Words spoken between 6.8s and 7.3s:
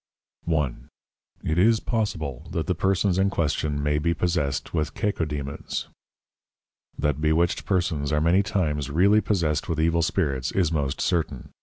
That